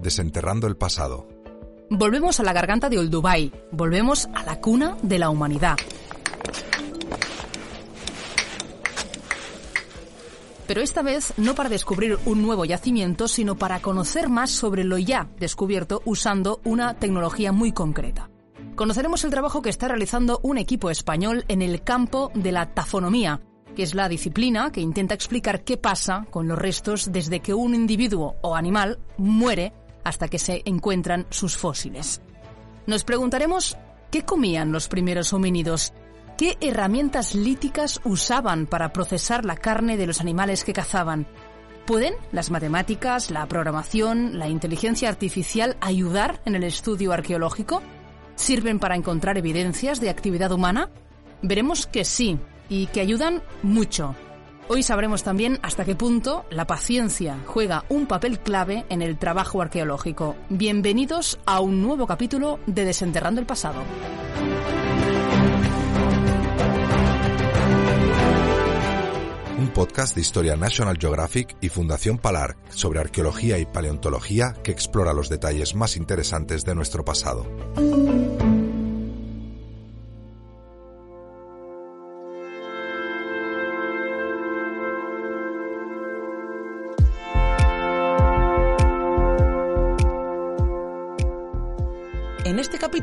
Desenterrando 0.00 0.66
el 0.66 0.76
pasado. 0.76 1.26
Volvemos 1.90 2.40
a 2.40 2.42
la 2.42 2.52
garganta 2.52 2.88
de 2.88 2.98
Olduvai, 2.98 3.52
volvemos 3.72 4.28
a 4.34 4.44
la 4.44 4.60
cuna 4.60 4.96
de 5.02 5.18
la 5.18 5.30
humanidad. 5.30 5.76
Pero 10.66 10.80
esta 10.80 11.02
vez 11.02 11.32
no 11.36 11.54
para 11.54 11.68
descubrir 11.68 12.18
un 12.24 12.42
nuevo 12.42 12.64
yacimiento, 12.64 13.28
sino 13.28 13.56
para 13.56 13.80
conocer 13.80 14.28
más 14.28 14.50
sobre 14.50 14.84
lo 14.84 14.98
ya 14.98 15.28
descubierto 15.38 16.02
usando 16.04 16.60
una 16.64 16.94
tecnología 16.94 17.52
muy 17.52 17.72
concreta. 17.72 18.30
Conoceremos 18.74 19.24
el 19.24 19.30
trabajo 19.30 19.62
que 19.62 19.70
está 19.70 19.88
realizando 19.88 20.40
un 20.42 20.58
equipo 20.58 20.90
español 20.90 21.44
en 21.48 21.62
el 21.62 21.82
campo 21.82 22.30
de 22.34 22.52
la 22.52 22.74
tafonomía, 22.74 23.40
que 23.76 23.84
es 23.84 23.94
la 23.94 24.08
disciplina 24.08 24.72
que 24.72 24.80
intenta 24.80 25.14
explicar 25.14 25.62
qué 25.62 25.76
pasa 25.76 26.26
con 26.30 26.48
los 26.48 26.58
restos 26.58 27.12
desde 27.12 27.38
que 27.38 27.54
un 27.54 27.74
individuo 27.74 28.34
o 28.40 28.56
animal 28.56 28.98
muere 29.18 29.72
hasta 30.02 30.26
que 30.26 30.40
se 30.40 30.62
encuentran 30.64 31.26
sus 31.30 31.56
fósiles. 31.56 32.20
Nos 32.86 33.04
preguntaremos 33.04 33.76
qué 34.10 34.24
comían 34.24 34.72
los 34.72 34.88
primeros 34.88 35.32
homínidos, 35.32 35.92
qué 36.38 36.56
herramientas 36.60 37.34
líticas 37.34 38.00
usaban 38.04 38.66
para 38.66 38.92
procesar 38.92 39.44
la 39.44 39.56
carne 39.56 39.96
de 39.96 40.06
los 40.06 40.20
animales 40.20 40.64
que 40.64 40.72
cazaban. 40.72 41.26
¿Pueden 41.86 42.14
las 42.32 42.50
matemáticas, 42.50 43.30
la 43.30 43.46
programación, 43.46 44.38
la 44.38 44.48
inteligencia 44.48 45.08
artificial 45.08 45.76
ayudar 45.80 46.40
en 46.46 46.54
el 46.54 46.64
estudio 46.64 47.12
arqueológico? 47.12 47.82
¿Sirven 48.36 48.78
para 48.78 48.96
encontrar 48.96 49.38
evidencias 49.38 50.00
de 50.00 50.10
actividad 50.10 50.50
humana? 50.50 50.90
Veremos 51.42 51.86
que 51.86 52.04
sí, 52.04 52.38
y 52.68 52.86
que 52.86 53.00
ayudan 53.00 53.42
mucho. 53.62 54.14
Hoy 54.68 54.82
sabremos 54.82 55.22
también 55.22 55.60
hasta 55.62 55.84
qué 55.84 55.94
punto 55.94 56.44
la 56.50 56.66
paciencia 56.66 57.38
juega 57.46 57.84
un 57.88 58.06
papel 58.06 58.40
clave 58.40 58.84
en 58.88 59.00
el 59.00 59.16
trabajo 59.16 59.62
arqueológico. 59.62 60.34
Bienvenidos 60.48 61.38
a 61.46 61.60
un 61.60 61.82
nuevo 61.82 62.06
capítulo 62.06 62.58
de 62.66 62.84
Desenterrando 62.84 63.40
el 63.40 63.46
Pasado. 63.46 63.82
Un 69.58 69.68
podcast 69.68 70.16
de 70.16 70.20
Historia 70.20 70.56
National 70.56 70.98
Geographic 70.98 71.56
y 71.60 71.68
Fundación 71.68 72.18
Palar 72.18 72.56
sobre 72.68 72.98
arqueología 72.98 73.58
y 73.58 73.66
paleontología 73.66 74.52
que 74.64 74.72
explora 74.72 75.14
los 75.14 75.28
detalles 75.28 75.76
más 75.76 75.96
interesantes 75.96 76.64
de 76.64 76.74
nuestro 76.74 77.04
pasado. 77.04 77.46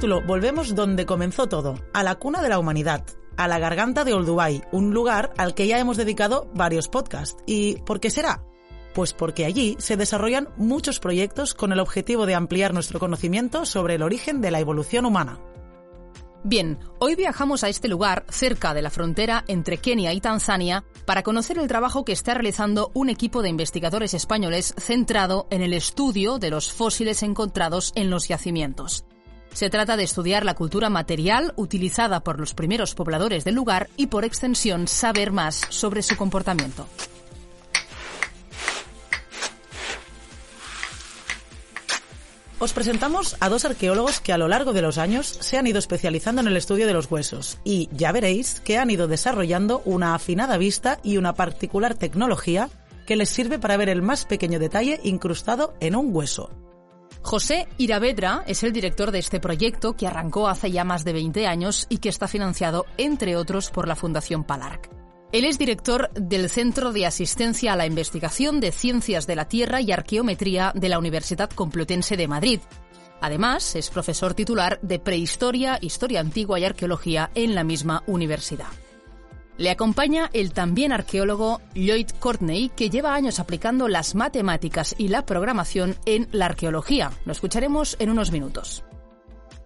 Volvemos 0.03 0.75
donde 0.75 1.05
comenzó 1.05 1.47
todo, 1.47 1.79
a 1.93 2.03
la 2.03 2.15
cuna 2.15 2.41
de 2.41 2.49
la 2.49 2.59
humanidad, 2.59 3.05
a 3.37 3.47
la 3.47 3.57
garganta 3.57 4.03
de 4.03 4.13
Olduvai, 4.13 4.61
un 4.73 4.93
lugar 4.93 5.33
al 5.37 5.55
que 5.55 5.65
ya 5.65 5.79
hemos 5.79 5.95
dedicado 5.95 6.51
varios 6.53 6.89
podcasts. 6.89 7.41
¿Y 7.45 7.77
por 7.83 8.01
qué 8.01 8.09
será? 8.09 8.43
Pues 8.93 9.13
porque 9.13 9.45
allí 9.45 9.77
se 9.79 9.95
desarrollan 9.95 10.49
muchos 10.57 10.99
proyectos 10.99 11.53
con 11.53 11.71
el 11.71 11.79
objetivo 11.79 12.25
de 12.25 12.35
ampliar 12.35 12.73
nuestro 12.73 12.99
conocimiento 12.99 13.65
sobre 13.65 13.95
el 13.95 14.03
origen 14.03 14.41
de 14.41 14.51
la 14.51 14.59
evolución 14.59 15.05
humana. 15.05 15.39
Bien, 16.43 16.79
hoy 16.99 17.15
viajamos 17.15 17.63
a 17.63 17.69
este 17.69 17.87
lugar, 17.87 18.25
cerca 18.27 18.73
de 18.73 18.81
la 18.81 18.89
frontera 18.89 19.45
entre 19.47 19.77
Kenia 19.77 20.11
y 20.11 20.19
Tanzania, 20.19 20.83
para 21.05 21.23
conocer 21.23 21.57
el 21.57 21.69
trabajo 21.69 22.03
que 22.03 22.11
está 22.11 22.33
realizando 22.33 22.91
un 22.93 23.09
equipo 23.09 23.41
de 23.41 23.47
investigadores 23.47 24.13
españoles 24.13 24.75
centrado 24.77 25.47
en 25.49 25.61
el 25.61 25.71
estudio 25.71 26.39
de 26.39 26.49
los 26.49 26.73
fósiles 26.73 27.23
encontrados 27.23 27.93
en 27.95 28.09
los 28.09 28.27
yacimientos. 28.27 29.05
Se 29.53 29.69
trata 29.69 29.95
de 29.97 30.03
estudiar 30.03 30.45
la 30.45 30.55
cultura 30.55 30.89
material 30.89 31.53
utilizada 31.55 32.21
por 32.21 32.39
los 32.39 32.53
primeros 32.53 32.95
pobladores 32.95 33.43
del 33.43 33.55
lugar 33.55 33.89
y 33.97 34.07
por 34.07 34.25
extensión 34.25 34.87
saber 34.87 35.31
más 35.31 35.61
sobre 35.69 36.01
su 36.01 36.17
comportamiento. 36.17 36.87
Os 42.63 42.71
presentamos 42.71 43.35
a 43.41 43.49
dos 43.49 43.65
arqueólogos 43.65 44.21
que 44.21 44.31
a 44.31 44.37
lo 44.37 44.47
largo 44.47 44.71
de 44.71 44.81
los 44.81 44.97
años 44.97 45.27
se 45.27 45.57
han 45.57 45.67
ido 45.67 45.79
especializando 45.79 46.41
en 46.41 46.47
el 46.47 46.55
estudio 46.55 46.87
de 46.87 46.93
los 46.93 47.11
huesos 47.11 47.59
y 47.65 47.89
ya 47.91 48.13
veréis 48.13 48.61
que 48.61 48.77
han 48.77 48.89
ido 48.89 49.09
desarrollando 49.09 49.81
una 49.83 50.15
afinada 50.15 50.57
vista 50.57 50.97
y 51.03 51.17
una 51.17 51.33
particular 51.33 51.93
tecnología 51.93 52.69
que 53.05 53.17
les 53.17 53.29
sirve 53.29 53.59
para 53.59 53.75
ver 53.75 53.89
el 53.89 54.01
más 54.01 54.23
pequeño 54.23 54.59
detalle 54.59 55.01
incrustado 55.03 55.73
en 55.81 55.97
un 55.97 56.15
hueso. 56.15 56.62
José 57.23 57.69
Iravedra 57.77 58.43
es 58.47 58.63
el 58.63 58.73
director 58.73 59.11
de 59.11 59.19
este 59.19 59.39
proyecto 59.39 59.93
que 59.93 60.05
arrancó 60.05 60.49
hace 60.49 60.69
ya 60.71 60.83
más 60.83 61.05
de 61.05 61.13
20 61.13 61.47
años 61.47 61.87
y 61.89 61.97
que 61.97 62.09
está 62.09 62.27
financiado, 62.27 62.85
entre 62.97 63.37
otros, 63.37 63.71
por 63.71 63.87
la 63.87 63.95
Fundación 63.95 64.43
Palarc. 64.43 64.89
Él 65.31 65.45
es 65.45 65.57
director 65.57 66.11
del 66.11 66.49
Centro 66.49 66.91
de 66.91 67.07
Asistencia 67.07 67.73
a 67.73 67.75
la 67.75 67.87
Investigación 67.87 68.59
de 68.59 68.71
Ciencias 68.71 69.25
de 69.25 69.35
la 69.35 69.47
Tierra 69.47 69.81
y 69.81 69.91
Arqueometría 69.91 70.73
de 70.75 70.89
la 70.89 70.99
Universidad 70.99 71.49
Complutense 71.49 72.17
de 72.17 72.27
Madrid. 72.27 72.59
Además, 73.21 73.75
es 73.75 73.89
profesor 73.89 74.33
titular 74.33 74.79
de 74.81 74.99
Prehistoria, 74.99 75.79
Historia 75.81 76.19
Antigua 76.19 76.59
y 76.59 76.65
Arqueología 76.65 77.31
en 77.33 77.55
la 77.55 77.63
misma 77.63 78.03
universidad. 78.05 78.67
Le 79.57 79.69
acompaña 79.69 80.29
el 80.33 80.51
también 80.51 80.91
arqueólogo 80.91 81.61
Lloyd 81.75 82.09
Courtney, 82.19 82.69
que 82.69 82.89
lleva 82.89 83.13
años 83.13 83.39
aplicando 83.39 83.87
las 83.87 84.15
matemáticas 84.15 84.95
y 84.97 85.09
la 85.09 85.25
programación 85.25 85.95
en 86.05 86.27
la 86.31 86.47
arqueología. 86.47 87.11
Lo 87.25 87.31
escucharemos 87.31 87.95
en 87.99 88.09
unos 88.09 88.31
minutos. 88.31 88.83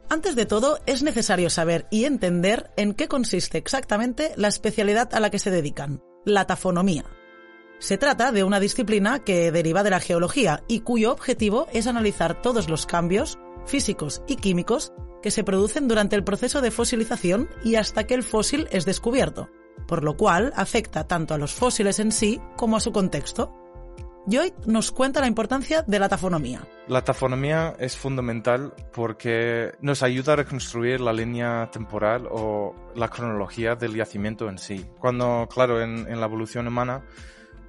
Antes 0.09 0.35
de 0.35 0.45
todo, 0.45 0.79
es 0.85 1.03
necesario 1.03 1.49
saber 1.49 1.87
y 1.89 2.05
entender 2.05 2.71
en 2.77 2.93
qué 2.93 3.07
consiste 3.07 3.57
exactamente 3.57 4.31
la 4.35 4.47
especialidad 4.47 5.13
a 5.13 5.19
la 5.19 5.29
que 5.29 5.39
se 5.39 5.51
dedican, 5.51 6.01
la 6.25 6.45
tafonomía. 6.45 7.05
Se 7.79 7.97
trata 7.97 8.31
de 8.31 8.43
una 8.43 8.59
disciplina 8.59 9.19
que 9.19 9.51
deriva 9.51 9.83
de 9.83 9.91
la 9.91 9.99
geología 9.99 10.63
y 10.67 10.79
cuyo 10.79 11.11
objetivo 11.11 11.67
es 11.73 11.87
analizar 11.87 12.41
todos 12.41 12.69
los 12.69 12.85
cambios 12.85 13.37
físicos 13.65 14.21
y 14.27 14.37
químicos 14.37 14.93
que 15.21 15.31
se 15.31 15.43
producen 15.43 15.87
durante 15.87 16.15
el 16.15 16.23
proceso 16.23 16.61
de 16.61 16.71
fosilización 16.71 17.49
y 17.63 17.75
hasta 17.75 18.05
que 18.05 18.13
el 18.13 18.23
fósil 18.23 18.67
es 18.71 18.85
descubierto, 18.85 19.49
por 19.87 20.03
lo 20.03 20.17
cual 20.17 20.53
afecta 20.55 21.07
tanto 21.07 21.33
a 21.33 21.37
los 21.37 21.53
fósiles 21.53 21.99
en 21.99 22.11
sí 22.11 22.41
como 22.55 22.77
a 22.77 22.79
su 22.79 22.91
contexto. 22.91 23.53
Joy 24.29 24.53
nos 24.65 24.91
cuenta 24.91 25.21
la 25.21 25.27
importancia 25.27 25.83
de 25.83 25.99
la 25.99 26.09
tafonomía. 26.09 26.61
La 26.89 27.01
tafonomía 27.01 27.75
es 27.79 27.95
fundamental 27.95 28.73
porque 28.91 29.71
nos 29.79 30.03
ayuda 30.03 30.33
a 30.33 30.35
reconstruir 30.37 30.99
la 30.99 31.13
línea 31.13 31.69
temporal 31.71 32.27
o 32.29 32.75
la 32.93 33.07
cronología 33.07 33.75
del 33.75 33.95
yacimiento 33.95 34.49
en 34.49 34.57
sí. 34.57 34.85
Cuando, 34.99 35.47
claro, 35.49 35.81
en, 35.81 36.07
en 36.09 36.19
la 36.19 36.25
evolución 36.25 36.67
humana 36.67 37.03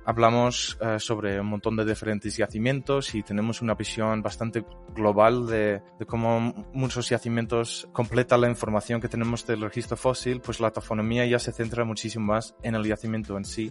hablamos 0.09 0.79
uh, 0.81 0.99
sobre 0.99 1.39
un 1.39 1.49
montón 1.49 1.77
de 1.77 1.85
diferentes 1.85 2.35
yacimientos 2.35 3.15
y 3.15 3.23
tenemos 3.23 3.61
una 3.61 3.75
visión 3.75 4.23
bastante 4.23 4.65
global 4.95 5.47
de, 5.47 5.83
de, 5.99 6.07
cómo 6.07 6.65
muchos 6.73 7.11
yacimientos 7.11 7.87
completan 7.93 8.41
la 8.41 8.49
información 8.49 9.03
que 9.03 9.09
tenemos 9.09 9.47
del 9.47 9.61
registro 9.61 9.99
fósil, 9.99 10.41
pues 10.41 10.61
la 10.61 10.71
tafonomía 10.71 11.27
ya 11.27 11.39
se 11.39 11.53
centra 11.53 11.85
muchísimo 11.85 12.33
más 12.33 12.55
en 12.63 12.75
el 12.75 12.87
yacimiento 12.87 13.37
en 13.37 13.45
sí, 13.45 13.71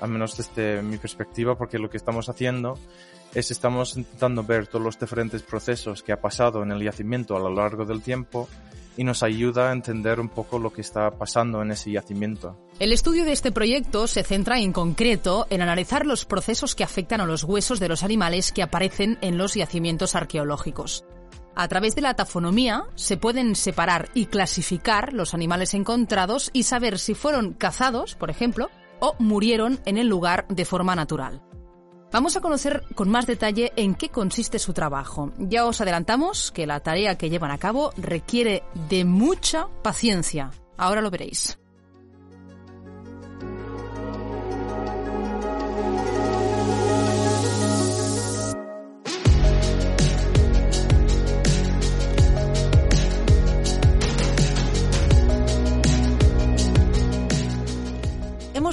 al 0.00 0.08
menos 0.08 0.38
desde 0.38 0.80
mi 0.80 0.96
perspectiva, 0.96 1.58
porque 1.58 1.78
lo 1.78 1.90
que 1.90 1.98
estamos 1.98 2.30
haciendo 2.30 2.78
es 3.34 3.50
estamos 3.50 3.98
intentando 3.98 4.44
ver 4.44 4.68
todos 4.68 4.82
los 4.82 4.98
diferentes 4.98 5.42
procesos 5.42 6.02
que 6.02 6.12
ha 6.12 6.22
pasado 6.22 6.62
en 6.62 6.70
el 6.70 6.82
yacimiento 6.82 7.36
a 7.36 7.40
lo 7.40 7.54
largo 7.54 7.84
del 7.84 8.00
tiempo 8.00 8.48
y 8.96 9.04
nos 9.04 9.22
ayuda 9.22 9.68
a 9.68 9.72
entender 9.74 10.20
un 10.20 10.30
poco 10.30 10.58
lo 10.58 10.72
que 10.72 10.80
está 10.80 11.10
pasando 11.10 11.60
en 11.60 11.72
ese 11.72 11.90
yacimiento. 11.90 12.56
El 12.78 12.92
estudio 12.92 13.24
de 13.24 13.32
este 13.32 13.52
proyecto 13.52 14.06
se 14.06 14.22
centra 14.22 14.60
en 14.60 14.70
concreto 14.70 15.46
en 15.48 15.62
analizar 15.62 16.04
los 16.04 16.26
procesos 16.26 16.74
que 16.74 16.84
afectan 16.84 17.22
a 17.22 17.24
los 17.24 17.42
huesos 17.42 17.80
de 17.80 17.88
los 17.88 18.02
animales 18.02 18.52
que 18.52 18.62
aparecen 18.62 19.16
en 19.22 19.38
los 19.38 19.54
yacimientos 19.54 20.14
arqueológicos. 20.14 21.06
A 21.54 21.68
través 21.68 21.94
de 21.94 22.02
la 22.02 22.12
tafonomía 22.12 22.84
se 22.94 23.16
pueden 23.16 23.56
separar 23.56 24.10
y 24.12 24.26
clasificar 24.26 25.14
los 25.14 25.32
animales 25.32 25.72
encontrados 25.72 26.50
y 26.52 26.64
saber 26.64 26.98
si 26.98 27.14
fueron 27.14 27.54
cazados, 27.54 28.14
por 28.14 28.28
ejemplo, 28.28 28.68
o 29.00 29.16
murieron 29.18 29.80
en 29.86 29.96
el 29.96 30.08
lugar 30.08 30.46
de 30.48 30.66
forma 30.66 30.94
natural. 30.94 31.40
Vamos 32.12 32.36
a 32.36 32.42
conocer 32.42 32.82
con 32.94 33.08
más 33.08 33.26
detalle 33.26 33.72
en 33.76 33.94
qué 33.94 34.10
consiste 34.10 34.58
su 34.58 34.74
trabajo. 34.74 35.32
Ya 35.38 35.64
os 35.64 35.80
adelantamos 35.80 36.52
que 36.52 36.66
la 36.66 36.80
tarea 36.80 37.16
que 37.16 37.30
llevan 37.30 37.52
a 37.52 37.58
cabo 37.58 37.90
requiere 37.96 38.64
de 38.90 39.06
mucha 39.06 39.66
paciencia. 39.82 40.50
Ahora 40.76 41.00
lo 41.00 41.10
veréis. 41.10 41.58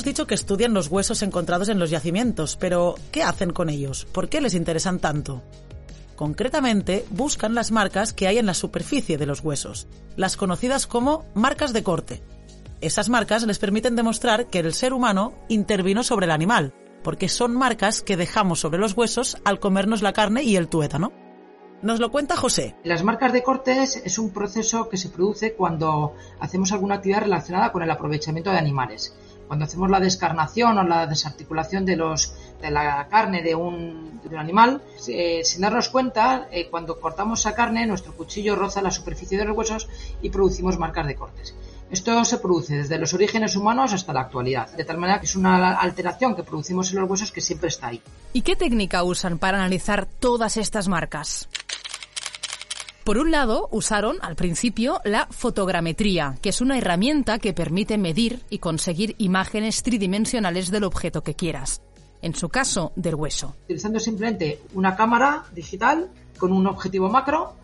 Hemos 0.04 0.16
dicho 0.16 0.28
que 0.28 0.36
estudian 0.36 0.74
los 0.74 0.90
huesos 0.90 1.22
encontrados 1.22 1.70
en 1.70 1.80
los 1.80 1.90
yacimientos, 1.90 2.58
pero 2.58 2.96
¿qué 3.10 3.24
hacen 3.24 3.54
con 3.54 3.70
ellos? 3.70 4.06
¿Por 4.12 4.28
qué 4.28 4.42
les 4.42 4.54
interesan 4.54 5.00
tanto? 5.00 5.42
Concretamente, 6.18 7.06
buscan 7.10 7.56
las 7.56 7.72
marcas 7.72 8.12
que 8.12 8.28
hay 8.28 8.38
en 8.38 8.46
la 8.46 8.54
superficie 8.54 9.18
de 9.18 9.26
los 9.26 9.40
huesos, 9.40 9.88
las 10.18 10.36
conocidas 10.36 10.88
como 10.88 11.24
marcas 11.36 11.72
de 11.72 11.84
corte. 11.84 12.22
Esas 12.82 13.08
marcas 13.08 13.44
les 13.44 13.60
permiten 13.60 13.96
demostrar 13.96 14.48
que 14.48 14.60
el 14.60 14.74
ser 14.74 14.92
humano 14.92 15.36
intervino 15.48 16.04
sobre 16.04 16.26
el 16.26 16.32
animal, 16.32 16.74
porque 17.02 17.30
son 17.30 17.56
marcas 17.56 18.02
que 18.02 18.18
dejamos 18.18 18.60
sobre 18.60 18.80
los 18.80 18.98
huesos 18.98 19.38
al 19.46 19.62
comernos 19.62 20.02
la 20.02 20.12
carne 20.12 20.44
y 20.44 20.58
el 20.58 20.68
tuétano. 20.68 21.14
Nos 21.82 22.02
lo 22.02 22.12
cuenta 22.12 22.36
José. 22.36 22.76
Las 22.84 23.04
marcas 23.06 23.32
de 23.32 23.42
cortes 23.42 23.96
es 24.04 24.20
un 24.20 24.32
proceso 24.32 24.90
que 24.90 24.98
se 24.98 25.08
produce 25.08 25.54
cuando 25.54 26.14
hacemos 26.42 26.74
alguna 26.74 26.96
actividad 26.96 27.22
relacionada 27.22 27.72
con 27.72 27.84
el 27.84 27.92
aprovechamiento 27.92 28.52
de 28.52 28.58
animales 28.58 29.16
cuando 29.48 29.66
hacemos 29.66 29.90
la 29.90 30.00
descarnación 30.00 30.78
o 30.78 30.84
la 30.84 31.07
desarticulación 31.07 31.86
de, 31.86 31.95
los, 31.95 32.34
de 32.62 32.72
la 32.72 33.07
carne 33.10 33.42
de 33.42 33.56
un, 33.56 34.22
animal, 34.38 34.81
eh, 35.07 35.42
sin 35.44 35.62
darnos 35.62 35.90
cuenta, 35.90 36.48
eh, 36.51 36.68
cuando 36.72 37.00
cortamos 37.00 37.42
esa 37.42 37.54
carne, 37.54 37.86
nuestro 37.86 38.13
cuchillo 38.13 38.56
roza 38.56 38.81
la 38.81 38.90
superficie 38.90 39.38
de 39.38 39.45
los 39.45 39.56
huesos 39.56 39.88
y 40.22 40.30
producimos 40.30 40.80
marcas 40.80 41.06
de 41.06 41.16
cortes. 41.16 41.56
Esto 41.92 42.25
se 42.25 42.40
produce 42.40 42.78
desde 42.78 42.98
los 42.98 43.13
orígenes 43.13 43.56
humanos 43.56 43.94
hasta 43.94 44.13
la 44.13 44.22
actualidad, 44.22 44.72
de 44.72 44.84
tal 44.84 44.98
manera 44.98 45.19
que 45.19 45.28
es 45.28 45.36
una 45.36 45.75
alteración 45.78 46.36
que 46.36 46.42
producimos 46.42 46.92
en 46.92 47.00
los 47.00 47.07
huesos 47.07 47.31
que 47.31 47.40
siempre 47.40 47.68
está 47.68 47.88
ahí. 47.88 48.01
¿Y 48.34 48.42
qué 48.42 48.56
técnica 48.56 49.04
usan 49.04 49.38
para 49.38 49.60
analizar 49.60 50.07
todas 50.07 50.57
estas 50.57 50.88
marcas? 50.88 51.48
Por 53.04 53.18
un 53.18 53.32
lado, 53.32 53.68
usaron 53.72 54.16
al 54.22 54.38
principio 54.38 55.02
la 55.04 55.28
fotogrametría, 55.30 56.38
que 56.42 56.50
es 56.50 56.62
una 56.62 56.78
herramienta 56.78 57.38
que 57.38 57.52
permite 57.52 57.98
medir 57.98 58.40
y 58.50 58.60
conseguir 58.60 59.16
imágenes 59.18 59.84
tridimensionales 59.84 60.72
del 60.72 60.86
objeto 60.86 61.22
que 61.22 61.34
quieras. 61.34 61.82
En 62.22 62.34
su 62.34 62.48
caso, 62.48 62.94
del 62.96 63.16
hueso. 63.16 63.58
Utilizando 63.66 64.00
simplemente 64.00 64.62
una 64.74 64.96
cámara 64.96 65.44
digital 65.54 66.12
con 66.38 66.54
un 66.54 66.66
objetivo 66.66 67.10
macro 67.10 67.56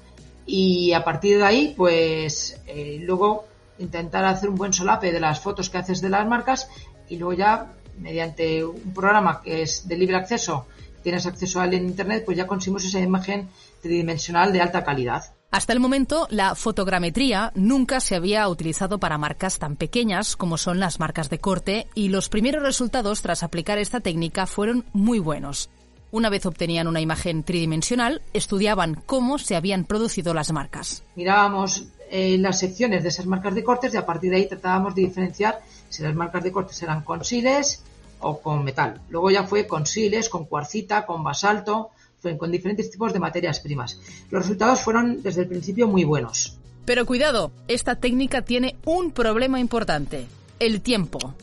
y 0.45 0.91
a 0.91 1.05
partir 1.05 1.37
de 1.37 1.45
ahí, 1.45 1.73
pues 1.77 2.59
eh, 2.67 2.99
luego 3.01 3.45
intentar 3.77 4.25
hacer 4.25 4.49
un 4.49 4.55
buen 4.55 4.73
solape 4.73 5.13
de 5.13 5.21
las 5.21 5.39
fotos 5.39 5.69
que 5.69 5.77
haces 5.77 6.01
de 6.01 6.09
las 6.09 6.27
marcas 6.27 6.67
y 7.07 7.15
luego 7.15 7.31
ya 7.31 7.71
mediante 7.97 8.65
un 8.65 8.93
programa 8.93 9.41
que 9.41 9.61
es 9.61 9.87
de 9.87 9.95
libre 9.95 10.17
acceso, 10.17 10.67
tienes 11.01 11.25
acceso 11.25 11.59
a 11.59 11.65
él 11.65 11.73
en 11.73 11.85
internet, 11.85 12.23
pues 12.25 12.37
ya 12.37 12.47
conseguimos 12.47 12.85
esa 12.85 12.99
imagen 12.99 13.49
tridimensional 13.81 14.53
de 14.53 14.61
alta 14.61 14.83
calidad. 14.83 15.23
Hasta 15.51 15.73
el 15.73 15.79
momento, 15.79 16.27
la 16.29 16.53
fotogrametría 16.53 17.51
nunca 17.55 17.99
se 17.99 18.15
había 18.15 18.47
utilizado 18.47 18.99
para 18.99 19.17
marcas 19.17 19.57
tan 19.57 19.77
pequeñas 19.77 20.35
como 20.35 20.57
son 20.57 20.79
las 20.79 20.99
marcas 20.99 21.29
de 21.31 21.39
corte 21.39 21.87
y 21.95 22.09
los 22.09 22.29
primeros 22.29 22.61
resultados 22.61 23.23
tras 23.23 23.41
aplicar 23.41 23.79
esta 23.79 23.99
técnica 23.99 24.45
fueron 24.45 24.85
muy 24.93 25.17
buenos. 25.17 25.71
Una 26.11 26.29
vez 26.29 26.45
obtenían 26.45 26.87
una 26.87 27.01
imagen 27.01 27.43
tridimensional, 27.43 28.21
estudiaban 28.33 29.01
cómo 29.05 29.39
se 29.39 29.55
habían 29.55 29.85
producido 29.85 30.33
las 30.33 30.51
marcas. 30.51 31.03
Mirábamos 31.15 31.83
eh, 32.11 32.37
las 32.39 32.59
secciones 32.59 33.03
de 33.03 33.09
esas 33.09 33.25
marcas 33.25 33.55
de 33.55 33.63
cortes 33.63 33.93
y 33.93 33.97
a 33.97 34.05
partir 34.05 34.31
de 34.31 34.37
ahí 34.37 34.47
tratábamos 34.47 34.93
de 34.95 35.03
diferenciar 35.03 35.61
si 35.89 36.03
las 36.03 36.15
marcas 36.15 36.43
de 36.43 36.51
cortes 36.51 36.81
eran 36.83 37.01
con 37.01 37.23
siles 37.23 37.83
o 38.19 38.39
con 38.41 38.63
metal. 38.63 39.01
Luego 39.09 39.31
ya 39.31 39.43
fue 39.43 39.67
con 39.67 39.85
siles, 39.85 40.29
con 40.29 40.45
cuarcita, 40.45 41.05
con 41.05 41.23
basalto, 41.23 41.91
con 42.37 42.51
diferentes 42.51 42.91
tipos 42.91 43.13
de 43.13 43.19
materias 43.19 43.59
primas. 43.59 43.99
Los 44.29 44.43
resultados 44.43 44.81
fueron 44.81 45.23
desde 45.23 45.41
el 45.41 45.47
principio 45.47 45.87
muy 45.87 46.03
buenos. 46.03 46.57
Pero 46.85 47.05
cuidado, 47.05 47.51
esta 47.67 47.95
técnica 47.95 48.41
tiene 48.41 48.75
un 48.85 49.11
problema 49.11 49.59
importante, 49.59 50.27
el 50.59 50.81
tiempo. 50.81 51.35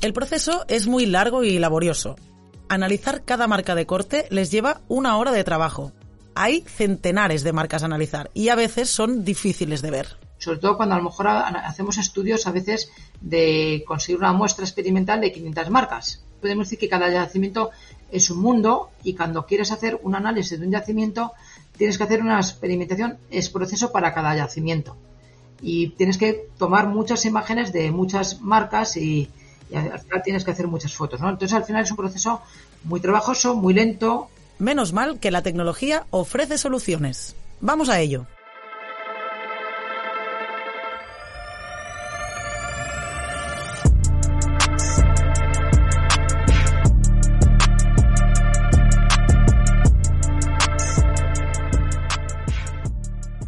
El 0.00 0.12
proceso 0.12 0.64
es 0.68 0.86
muy 0.86 1.06
largo 1.06 1.44
y 1.44 1.58
laborioso. 1.58 2.16
Analizar 2.68 3.24
cada 3.24 3.46
marca 3.46 3.74
de 3.74 3.86
corte 3.86 4.26
les 4.30 4.50
lleva 4.50 4.80
una 4.88 5.16
hora 5.16 5.32
de 5.32 5.44
trabajo. 5.44 5.92
Hay 6.34 6.62
centenares 6.62 7.44
de 7.44 7.52
marcas 7.52 7.82
a 7.82 7.86
analizar 7.86 8.30
y 8.34 8.48
a 8.48 8.56
veces 8.56 8.90
son 8.90 9.24
difíciles 9.24 9.80
de 9.80 9.90
ver. 9.90 10.23
Sobre 10.38 10.58
todo 10.58 10.76
cuando 10.76 10.94
a 10.94 10.98
lo 10.98 11.04
mejor 11.04 11.28
hacemos 11.28 11.98
estudios 11.98 12.46
a 12.46 12.52
veces 12.52 12.90
de 13.20 13.84
conseguir 13.86 14.18
una 14.18 14.32
muestra 14.32 14.64
experimental 14.64 15.20
de 15.20 15.32
500 15.32 15.70
marcas. 15.70 16.24
Podemos 16.40 16.66
decir 16.66 16.78
que 16.78 16.88
cada 16.88 17.10
yacimiento 17.10 17.70
es 18.10 18.30
un 18.30 18.40
mundo 18.40 18.90
y 19.02 19.14
cuando 19.14 19.46
quieres 19.46 19.72
hacer 19.72 19.98
un 20.02 20.14
análisis 20.14 20.58
de 20.58 20.66
un 20.66 20.72
yacimiento 20.72 21.32
tienes 21.76 21.98
que 21.98 22.04
hacer 22.04 22.22
una 22.22 22.36
experimentación, 22.36 23.18
es 23.30 23.48
proceso 23.48 23.92
para 23.92 24.14
cada 24.14 24.36
yacimiento. 24.36 24.96
Y 25.60 25.88
tienes 25.90 26.18
que 26.18 26.48
tomar 26.58 26.88
muchas 26.88 27.24
imágenes 27.24 27.72
de 27.72 27.90
muchas 27.90 28.40
marcas 28.40 28.96
y, 28.96 29.30
al 29.74 29.98
final 29.98 30.22
tienes 30.22 30.44
que 30.44 30.50
hacer 30.50 30.68
muchas 30.68 30.94
fotos. 30.94 31.20
¿no? 31.20 31.30
Entonces 31.30 31.56
al 31.56 31.64
final 31.64 31.82
es 31.82 31.90
un 31.90 31.96
proceso 31.96 32.42
muy 32.84 33.00
trabajoso, 33.00 33.54
muy 33.54 33.74
lento. 33.74 34.28
Menos 34.58 34.92
mal 34.92 35.18
que 35.18 35.30
la 35.30 35.42
tecnología 35.42 36.06
ofrece 36.10 36.58
soluciones. 36.58 37.34
Vamos 37.60 37.88
a 37.88 38.00
ello. 38.00 38.26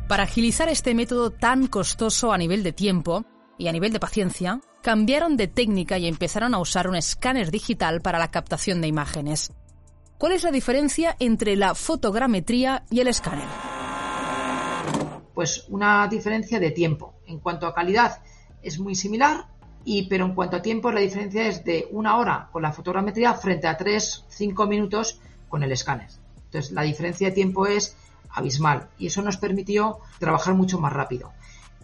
Para 0.08 0.22
agilizar 0.22 0.68
este 0.68 0.94
método 0.94 1.32
tan 1.32 1.66
costoso 1.66 2.32
a 2.32 2.38
nivel 2.38 2.62
de 2.62 2.72
tiempo 2.72 3.24
y 3.58 3.66
a 3.66 3.72
nivel 3.72 3.92
de 3.92 3.98
paciencia, 3.98 4.60
cambiaron 4.80 5.36
de 5.36 5.48
técnica 5.48 5.98
y 5.98 6.06
empezaron 6.06 6.54
a 6.54 6.60
usar 6.60 6.86
un 6.88 6.94
escáner 6.94 7.50
digital 7.50 8.00
para 8.00 8.20
la 8.20 8.30
captación 8.30 8.80
de 8.80 8.86
imágenes. 8.86 9.52
¿Cuál 10.16 10.32
es 10.32 10.44
la 10.44 10.52
diferencia 10.52 11.16
entre 11.18 11.56
la 11.56 11.74
fotogrametría 11.74 12.84
y 12.88 13.00
el 13.00 13.08
escáner? 13.08 13.48
Pues 15.34 15.66
una 15.70 16.06
diferencia 16.06 16.60
de 16.60 16.70
tiempo. 16.70 17.16
En 17.26 17.40
cuanto 17.40 17.66
a 17.66 17.74
calidad 17.74 18.22
es 18.62 18.78
muy 18.78 18.94
similar, 18.94 19.48
y, 19.84 20.06
pero 20.06 20.24
en 20.24 20.34
cuanto 20.34 20.56
a 20.56 20.62
tiempo 20.62 20.92
la 20.92 21.00
diferencia 21.00 21.48
es 21.48 21.64
de 21.64 21.88
una 21.90 22.16
hora 22.16 22.48
con 22.52 22.62
la 22.62 22.72
fotogrametría 22.72 23.34
frente 23.34 23.66
a 23.66 23.76
tres, 23.76 24.24
cinco 24.28 24.66
minutos 24.66 25.20
con 25.48 25.64
el 25.64 25.72
escáner. 25.72 26.10
Entonces 26.44 26.70
la 26.70 26.82
diferencia 26.82 27.28
de 27.28 27.34
tiempo 27.34 27.66
es 27.66 27.96
abismal 28.36 28.88
y 28.98 29.08
eso 29.08 29.22
nos 29.22 29.38
permitió 29.38 29.98
trabajar 30.20 30.54
mucho 30.54 30.78
más 30.78 30.92
rápido. 30.92 31.32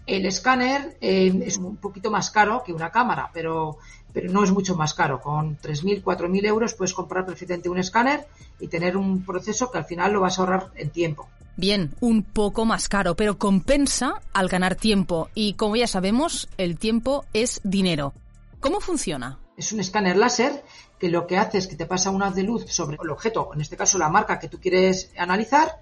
El 0.06 0.26
escáner 0.26 0.96
eh, 1.00 1.42
es 1.44 1.58
un 1.58 1.76
poquito 1.76 2.10
más 2.10 2.30
caro 2.30 2.62
que 2.64 2.72
una 2.72 2.90
cámara, 2.90 3.30
pero, 3.32 3.78
pero 4.12 4.30
no 4.32 4.42
es 4.42 4.50
mucho 4.50 4.76
más 4.76 4.94
caro. 4.94 5.20
Con 5.20 5.58
3.000, 5.58 6.02
4.000 6.02 6.46
euros 6.46 6.74
puedes 6.74 6.92
comprar 6.92 7.24
perfectamente 7.24 7.68
un 7.68 7.78
escáner 7.78 8.26
y 8.60 8.68
tener 8.68 8.96
un 8.96 9.24
proceso 9.24 9.70
que 9.70 9.78
al 9.78 9.84
final 9.84 10.12
lo 10.12 10.20
vas 10.20 10.38
a 10.38 10.42
ahorrar 10.42 10.70
en 10.74 10.90
tiempo. 10.90 11.28
Bien, 11.56 11.94
un 12.00 12.24
poco 12.24 12.64
más 12.64 12.88
caro, 12.88 13.14
pero 13.14 13.38
compensa 13.38 14.20
al 14.32 14.48
ganar 14.48 14.74
tiempo. 14.74 15.28
Y 15.34 15.54
como 15.54 15.76
ya 15.76 15.86
sabemos, 15.86 16.48
el 16.58 16.78
tiempo 16.78 17.24
es 17.32 17.60
dinero. 17.62 18.12
¿Cómo 18.58 18.80
funciona? 18.80 19.38
Es 19.56 19.72
un 19.72 19.80
escáner 19.80 20.16
láser 20.16 20.64
que 20.98 21.08
lo 21.08 21.26
que 21.26 21.36
hace 21.36 21.58
es 21.58 21.66
que 21.66 21.76
te 21.76 21.86
pasa 21.86 22.10
un 22.10 22.22
haz 22.22 22.34
de 22.34 22.42
luz 22.42 22.64
sobre 22.68 22.96
el 23.02 23.10
objeto, 23.10 23.50
en 23.52 23.60
este 23.60 23.76
caso 23.76 23.98
la 23.98 24.08
marca 24.08 24.38
que 24.38 24.48
tú 24.48 24.60
quieres 24.60 25.10
analizar, 25.18 25.80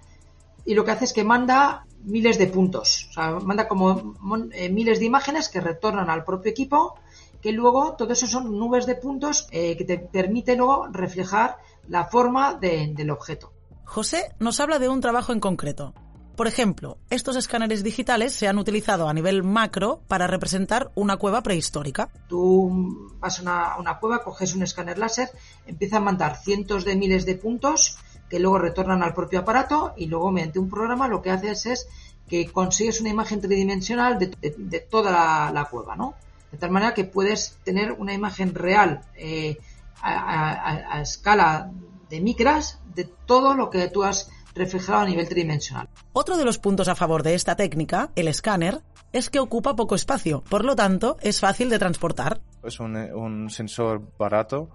y 0.64 0.75
lo 0.75 0.85
que 0.85 0.90
hace 0.90 1.05
es 1.05 1.12
que 1.12 1.25
manda 1.25 1.87
miles 2.05 2.38
de 2.38 2.47
puntos, 2.47 3.09
o 3.11 3.12
sea, 3.12 3.31
manda 3.40 3.69
como 3.69 4.14
eh, 4.52 4.69
miles 4.69 4.99
de 4.99 5.05
imágenes 5.05 5.49
que 5.49 5.61
retornan 5.61 6.11
al 6.11 6.25
propio 6.25 6.50
equipo, 6.50 6.95
que 7.40 7.52
luego 7.52 7.95
todo 7.95 8.12
eso 8.12 8.26
son 8.26 8.59
nubes 8.59 8.87
de 8.87 8.95
puntos 8.95 9.49
eh, 9.50 9.76
que 9.76 9.85
te 9.85 9.99
permite 9.99 10.57
luego 10.57 10.88
reflejar 10.90 11.59
la 11.88 12.05
forma 12.05 12.55
del 12.55 13.11
objeto. 13.11 13.52
José 13.85 14.35
nos 14.38 14.61
habla 14.61 14.79
de 14.79 14.88
un 14.88 15.00
trabajo 15.00 15.33
en 15.33 15.40
concreto. 15.40 15.95
Por 16.37 16.47
ejemplo, 16.47 16.97
estos 17.11 17.37
escáneres 17.37 17.83
digitales 17.83 18.33
se 18.33 18.49
han 18.49 18.57
utilizado 18.57 19.09
a 19.09 19.12
nivel 19.12 19.43
macro 19.43 20.00
para 20.09 20.26
representar 20.26 20.90
una 20.95 21.19
cueva 21.19 21.43
prehistórica. 21.43 22.09
Tú 22.29 23.12
vas 23.19 23.45
a 23.45 23.76
una 23.79 23.99
cueva, 23.99 24.23
coges 24.23 24.55
un 24.55 24.62
escáner 24.62 24.97
láser, 24.97 25.31
empieza 25.67 25.99
a 25.99 26.00
mandar 26.00 26.37
cientos 26.37 26.87
de 26.87 26.97
miles 26.97 27.26
de 27.26 27.35
puntos 27.35 27.99
que 28.30 28.38
luego 28.38 28.58
retornan 28.58 29.02
al 29.02 29.12
propio 29.12 29.40
aparato 29.40 29.92
y 29.96 30.06
luego 30.06 30.30
mediante 30.30 30.60
un 30.60 30.70
programa 30.70 31.08
lo 31.08 31.20
que 31.20 31.30
haces 31.30 31.66
es 31.66 31.88
que 32.28 32.46
consigues 32.50 33.00
una 33.00 33.10
imagen 33.10 33.40
tridimensional 33.40 34.18
de, 34.18 34.80
toda 34.88 35.50
la, 35.52 35.64
cueva, 35.68 35.96
¿no? 35.96 36.14
De 36.52 36.58
tal 36.58 36.70
manera 36.70 36.94
que 36.94 37.04
puedes 37.04 37.58
tener 37.64 37.92
una 37.92 38.14
imagen 38.14 38.54
real 38.54 39.02
eh, 39.16 39.58
a, 40.00 41.00
escala 41.02 41.72
de 42.08 42.20
micras 42.20 42.78
de 42.94 43.04
todo 43.04 43.54
lo 43.54 43.68
que 43.68 43.88
tú 43.88 44.04
has 44.04 44.30
reflejado 44.54 45.00
a 45.00 45.04
nivel 45.06 45.28
tridimensional. 45.28 45.88
Otro 46.12 46.37
de 46.37 46.44
los 46.44 46.58
puntos 46.58 46.87
a 46.87 46.94
favor 46.94 47.25
de 47.25 47.34
esta 47.34 47.56
técnica, 47.56 48.10
el 48.14 48.28
escáner, 48.28 48.80
es 49.12 49.28
que 49.28 49.40
ocupa 49.40 49.75
poco 49.75 49.96
espacio, 49.96 50.44
por 50.49 50.64
lo 50.64 50.76
tanto 50.76 51.16
es 51.20 51.40
fácil 51.40 51.68
de 51.68 51.80
transportar. 51.80 52.40
Es 52.62 52.78
un, 52.78 52.96
un 52.96 53.50
sensor 53.50 54.02
barato 54.16 54.70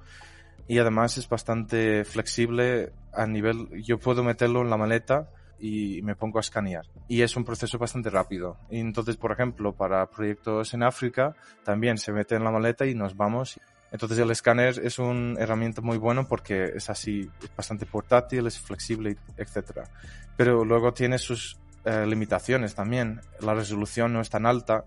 y 0.67 0.79
además 0.79 1.17
es 1.17 1.29
bastante 1.29 2.03
flexible 2.05 2.91
a 3.13 3.25
nivel, 3.27 3.69
yo 3.83 3.97
puedo 3.97 4.23
meterlo 4.23 4.61
en 4.61 4.69
la 4.69 4.77
maleta 4.77 5.29
y 5.59 6.01
me 6.01 6.15
pongo 6.15 6.39
a 6.39 6.41
escanear. 6.41 6.85
Y 7.07 7.21
es 7.21 7.35
un 7.35 7.45
proceso 7.45 7.77
bastante 7.77 8.09
rápido. 8.09 8.57
Entonces, 8.69 9.17
por 9.17 9.31
ejemplo, 9.31 9.73
para 9.73 10.05
proyectos 10.09 10.73
en 10.73 10.83
África, 10.83 11.35
también 11.63 11.97
se 11.97 12.11
mete 12.11 12.35
en 12.35 12.43
la 12.43 12.51
maleta 12.51 12.85
y 12.85 12.93
nos 12.93 13.15
vamos. 13.15 13.59
Entonces 13.91 14.17
el 14.17 14.31
escáner 14.31 14.79
es 14.83 14.99
una 14.99 15.39
herramienta 15.39 15.81
muy 15.81 15.97
buena 15.97 16.27
porque 16.27 16.71
es 16.75 16.89
así, 16.89 17.29
es 17.41 17.55
bastante 17.55 17.85
portátil, 17.85 18.45
es 18.47 18.59
flexible, 18.59 19.17
etc. 19.37 19.87
Pero 20.35 20.65
luego 20.65 20.93
tiene 20.93 21.17
sus 21.17 21.57
eh, 21.85 22.05
limitaciones 22.05 22.75
también. 22.75 23.21
La 23.39 23.53
resolución 23.53 24.11
no 24.11 24.19
es 24.19 24.29
tan 24.29 24.45
alta 24.45 24.85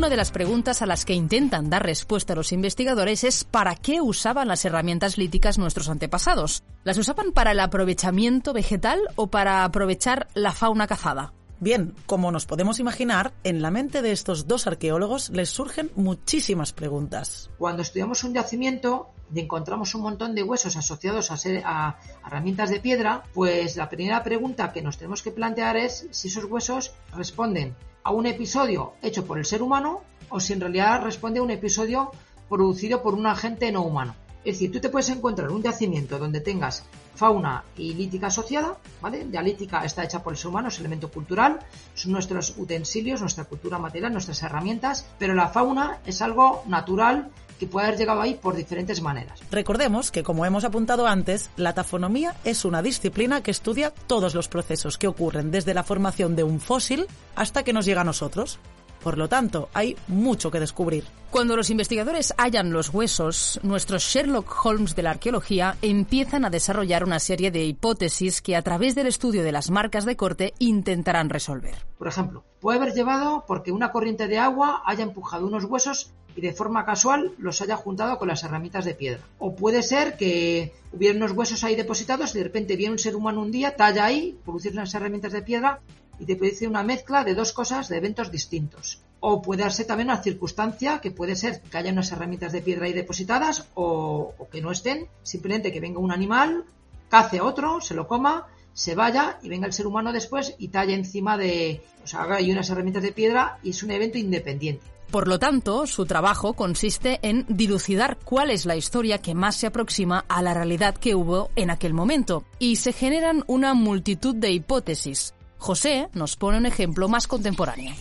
Una 0.00 0.08
de 0.08 0.16
las 0.16 0.30
preguntas 0.30 0.80
a 0.80 0.86
las 0.86 1.04
que 1.04 1.12
intentan 1.12 1.68
dar 1.68 1.84
respuesta 1.84 2.34
los 2.34 2.52
investigadores 2.52 3.22
es 3.22 3.44
¿para 3.44 3.74
qué 3.74 4.00
usaban 4.00 4.48
las 4.48 4.64
herramientas 4.64 5.18
líticas 5.18 5.58
nuestros 5.58 5.90
antepasados? 5.90 6.62
¿Las 6.84 6.96
usaban 6.96 7.32
para 7.32 7.52
el 7.52 7.60
aprovechamiento 7.60 8.54
vegetal 8.54 8.98
o 9.16 9.26
para 9.26 9.62
aprovechar 9.62 10.28
la 10.32 10.52
fauna 10.52 10.86
cazada? 10.86 11.34
Bien, 11.58 11.94
como 12.06 12.32
nos 12.32 12.46
podemos 12.46 12.80
imaginar, 12.80 13.34
en 13.44 13.60
la 13.60 13.70
mente 13.70 14.00
de 14.00 14.12
estos 14.12 14.48
dos 14.48 14.66
arqueólogos 14.66 15.28
les 15.28 15.50
surgen 15.50 15.90
muchísimas 15.96 16.72
preguntas. 16.72 17.50
Cuando 17.58 17.82
estudiamos 17.82 18.24
un 18.24 18.32
yacimiento 18.32 19.10
y 19.32 19.40
encontramos 19.40 19.94
un 19.94 20.02
montón 20.02 20.34
de 20.34 20.42
huesos 20.42 20.76
asociados 20.76 21.30
a, 21.30 21.36
a, 21.64 21.98
herramientas 22.26 22.70
de 22.70 22.80
piedra, 22.80 23.22
pues 23.32 23.76
la 23.76 23.88
primera 23.88 24.22
pregunta 24.22 24.72
que 24.72 24.82
nos 24.82 24.96
tenemos 24.96 25.22
que 25.22 25.30
plantear 25.30 25.76
es 25.76 26.06
si 26.10 26.28
esos 26.28 26.44
huesos 26.44 26.92
responden 27.14 27.74
a 28.02 28.12
un 28.12 28.26
episodio 28.26 28.94
hecho 29.02 29.24
por 29.24 29.38
el 29.38 29.44
ser 29.44 29.62
humano 29.62 30.02
o 30.28 30.40
si 30.40 30.52
en 30.52 30.60
realidad 30.60 31.02
responde 31.02 31.40
a 31.40 31.42
un 31.42 31.50
episodio 31.50 32.10
producido 32.48 33.02
por 33.02 33.14
un 33.14 33.26
agente 33.26 33.70
no 33.70 33.82
humano. 33.82 34.14
Es 34.44 34.54
decir, 34.54 34.72
tú 34.72 34.80
te 34.80 34.88
puedes 34.88 35.08
encontrar 35.10 35.50
un 35.50 35.62
yacimiento 35.62 36.18
donde 36.18 36.40
tengas 36.40 36.84
fauna 37.14 37.64
y 37.76 37.92
lítica 37.92 38.28
asociada, 38.28 38.78
¿vale? 39.02 39.26
La 39.30 39.42
lítica 39.42 39.84
está 39.84 40.02
hecha 40.04 40.22
por 40.22 40.32
el 40.32 40.38
ser 40.38 40.48
humano, 40.48 40.68
es 40.68 40.78
elemento 40.78 41.10
cultural, 41.10 41.58
son 41.94 42.12
nuestros 42.12 42.54
utensilios, 42.56 43.20
nuestra 43.20 43.44
cultura 43.44 43.78
material, 43.78 44.12
nuestras 44.12 44.42
herramientas, 44.42 45.06
pero 45.18 45.34
la 45.34 45.48
fauna 45.48 45.98
es 46.06 46.22
algo 46.22 46.62
natural 46.66 47.30
que 47.58 47.66
puede 47.66 47.88
haber 47.88 47.98
llegado 47.98 48.22
ahí 48.22 48.34
por 48.34 48.56
diferentes 48.56 49.02
maneras. 49.02 49.38
Recordemos 49.50 50.10
que, 50.10 50.22
como 50.22 50.46
hemos 50.46 50.64
apuntado 50.64 51.06
antes, 51.06 51.50
la 51.56 51.74
tafonomía 51.74 52.34
es 52.42 52.64
una 52.64 52.80
disciplina 52.80 53.42
que 53.42 53.50
estudia 53.50 53.90
todos 53.90 54.34
los 54.34 54.48
procesos 54.48 54.96
que 54.96 55.06
ocurren 55.06 55.50
desde 55.50 55.74
la 55.74 55.84
formación 55.84 56.34
de 56.34 56.44
un 56.44 56.58
fósil 56.58 57.06
hasta 57.36 57.62
que 57.62 57.74
nos 57.74 57.84
llega 57.84 58.00
a 58.00 58.04
nosotros. 58.04 58.58
Por 59.02 59.16
lo 59.16 59.28
tanto, 59.28 59.68
hay 59.72 59.96
mucho 60.08 60.50
que 60.50 60.60
descubrir. 60.60 61.04
Cuando 61.30 61.56
los 61.56 61.70
investigadores 61.70 62.34
hallan 62.36 62.72
los 62.72 62.92
huesos, 62.92 63.60
nuestros 63.62 64.02
Sherlock 64.02 64.64
Holmes 64.64 64.96
de 64.96 65.04
la 65.04 65.10
arqueología 65.10 65.76
empiezan 65.80 66.44
a 66.44 66.50
desarrollar 66.50 67.04
una 67.04 67.20
serie 67.20 67.50
de 67.50 67.64
hipótesis 67.64 68.42
que 68.42 68.56
a 68.56 68.62
través 68.62 68.94
del 68.94 69.06
estudio 69.06 69.44
de 69.44 69.52
las 69.52 69.70
marcas 69.70 70.04
de 70.04 70.16
corte 70.16 70.54
intentarán 70.58 71.30
resolver. 71.30 71.86
Por 71.98 72.08
ejemplo, 72.08 72.44
puede 72.60 72.78
haber 72.78 72.94
llevado 72.94 73.44
porque 73.46 73.70
una 73.70 73.92
corriente 73.92 74.26
de 74.26 74.38
agua 74.38 74.82
haya 74.84 75.04
empujado 75.04 75.46
unos 75.46 75.64
huesos 75.64 76.12
y 76.34 76.40
de 76.40 76.52
forma 76.52 76.84
casual 76.84 77.32
los 77.38 77.60
haya 77.60 77.76
juntado 77.76 78.18
con 78.18 78.28
las 78.28 78.42
herramientas 78.42 78.84
de 78.84 78.94
piedra. 78.94 79.20
O 79.38 79.54
puede 79.54 79.82
ser 79.82 80.16
que 80.16 80.72
hubiera 80.92 81.16
unos 81.16 81.32
huesos 81.32 81.62
ahí 81.64 81.76
depositados 81.76 82.34
y 82.34 82.38
de 82.38 82.44
repente 82.44 82.76
viene 82.76 82.92
un 82.92 82.98
ser 82.98 83.14
humano 83.14 83.40
un 83.40 83.52
día, 83.52 83.76
talla 83.76 84.04
ahí, 84.04 84.36
produce 84.44 84.70
unas 84.70 84.92
herramientas 84.94 85.32
de 85.32 85.42
piedra 85.42 85.80
y 86.20 86.26
te 86.26 86.36
produce 86.36 86.68
una 86.68 86.84
mezcla 86.84 87.24
de 87.24 87.34
dos 87.34 87.52
cosas 87.52 87.88
de 87.88 87.96
eventos 87.96 88.30
distintos. 88.30 89.00
O 89.18 89.42
puede 89.42 89.62
darse 89.62 89.84
también 89.84 90.08
una 90.08 90.22
circunstancia 90.22 91.00
que 91.00 91.10
puede 91.10 91.34
ser 91.34 91.60
que 91.60 91.78
haya 91.78 91.92
unas 91.92 92.12
herramientas 92.12 92.52
de 92.52 92.62
piedra 92.62 92.86
ahí 92.86 92.92
depositadas 92.92 93.66
o, 93.74 94.34
que 94.52 94.60
no 94.60 94.70
estén, 94.70 95.08
simplemente 95.22 95.72
que 95.72 95.80
venga 95.80 95.98
un 95.98 96.12
animal, 96.12 96.64
cace 97.08 97.38
a 97.38 97.44
otro, 97.44 97.80
se 97.80 97.94
lo 97.94 98.06
coma 98.06 98.46
se 98.72 98.94
vaya 98.94 99.38
y 99.42 99.48
venga 99.48 99.66
el 99.66 99.72
ser 99.72 99.86
humano 99.86 100.12
después 100.12 100.54
y 100.58 100.68
talle 100.68 100.94
encima 100.94 101.36
de, 101.36 101.82
o 102.04 102.06
sea, 102.06 102.22
haga 102.22 102.36
ahí 102.36 102.52
unas 102.52 102.70
herramientas 102.70 103.02
de 103.02 103.12
piedra 103.12 103.58
y 103.62 103.70
es 103.70 103.82
un 103.82 103.90
evento 103.90 104.16
independiente. 104.16 104.84
Por 105.10 105.26
lo 105.26 105.40
tanto, 105.40 105.88
su 105.88 106.06
trabajo 106.06 106.52
consiste 106.52 107.18
en 107.22 107.44
dilucidar 107.48 108.16
cuál 108.24 108.50
es 108.50 108.64
la 108.64 108.76
historia 108.76 109.18
que 109.18 109.34
más 109.34 109.56
se 109.56 109.66
aproxima 109.66 110.24
a 110.28 110.40
la 110.40 110.54
realidad 110.54 110.94
que 110.94 111.16
hubo 111.16 111.50
en 111.56 111.70
aquel 111.70 111.94
momento, 111.94 112.44
y 112.60 112.76
se 112.76 112.92
generan 112.92 113.42
una 113.48 113.74
multitud 113.74 114.36
de 114.36 114.52
hipótesis. 114.52 115.34
José 115.60 116.08
nos 116.14 116.36
pone 116.36 116.56
un 116.56 116.64
ejemplo 116.64 117.06
más 117.06 117.26
contemporáneo. 117.26 117.94